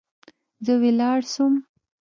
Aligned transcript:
زه 0.65 0.73
ولاړ 0.81 1.19
سوم. 1.33 1.53